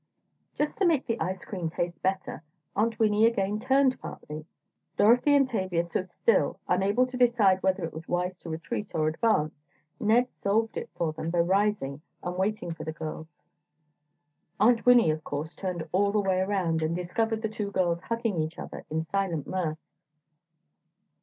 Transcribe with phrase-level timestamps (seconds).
[0.55, 2.41] Just to make the ice cream taste better,
[2.75, 4.47] Aunt Winnie again turned partly.
[4.97, 9.07] Dorothy and Tavia stood still, unable to decide whether it was wise to retreat or
[9.07, 9.53] advance,
[9.99, 13.45] Ned solved it for them by rising and waiting for the girls.
[14.59, 18.39] Aunt Winnie, of course, turned all the way around and discovered the two girls hugging
[18.41, 19.77] each other, in silent mirth.